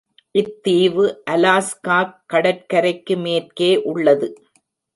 [0.35, 1.05] இத்தீவு
[1.31, 4.29] அலாஸ்காக் கடற்கரைக்கு மேற்கே உள்ளது.